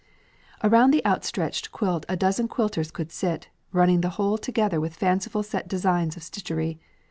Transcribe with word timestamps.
"Around 0.63 0.89
the 0.95 1.05
outstretched 1.05 1.71
quilt 1.71 2.07
a 2.09 2.17
dozen 2.17 2.47
quilters 2.47 2.91
could 2.91 3.11
sit, 3.11 3.49
running 3.71 4.01
the 4.01 4.09
whole 4.17 4.39
together 4.39 4.81
with 4.81 4.95
fanciful 4.95 5.43
set 5.43 5.67
designs 5.67 6.17
of 6.17 6.23
stitchery. 6.23 6.79